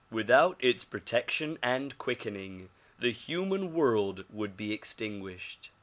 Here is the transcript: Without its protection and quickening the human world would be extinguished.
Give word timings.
Without 0.09 0.57
its 0.59 0.83
protection 0.83 1.59
and 1.61 1.95
quickening 1.99 2.69
the 2.97 3.11
human 3.11 3.71
world 3.71 4.25
would 4.31 4.57
be 4.57 4.73
extinguished. 4.73 5.69